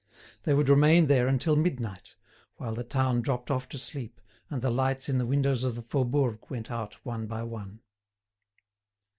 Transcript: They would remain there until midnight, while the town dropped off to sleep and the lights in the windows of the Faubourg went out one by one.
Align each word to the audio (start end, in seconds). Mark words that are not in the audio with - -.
They 0.45 0.55
would 0.55 0.67
remain 0.67 1.05
there 1.05 1.27
until 1.27 1.55
midnight, 1.55 2.15
while 2.55 2.73
the 2.73 2.83
town 2.83 3.21
dropped 3.21 3.51
off 3.51 3.69
to 3.69 3.77
sleep 3.77 4.19
and 4.49 4.63
the 4.63 4.71
lights 4.71 5.07
in 5.09 5.19
the 5.19 5.27
windows 5.27 5.63
of 5.63 5.75
the 5.75 5.83
Faubourg 5.83 6.39
went 6.49 6.71
out 6.71 6.95
one 7.05 7.27
by 7.27 7.43
one. 7.43 7.81